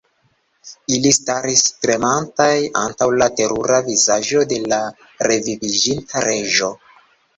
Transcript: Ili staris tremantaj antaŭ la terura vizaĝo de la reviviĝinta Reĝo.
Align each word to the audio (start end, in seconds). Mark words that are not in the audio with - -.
Ili 0.95 1.09
staris 1.17 1.61
tremantaj 1.83 2.49
antaŭ 2.85 3.09
la 3.23 3.27
terura 3.41 3.77
vizaĝo 3.91 4.43
de 4.55 4.59
la 4.73 4.81
reviviĝinta 5.33 6.25
Reĝo. 6.31 6.73